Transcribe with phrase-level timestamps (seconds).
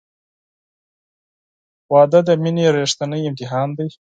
[1.91, 3.87] •واده د مینې ریښتینی امتحان دی.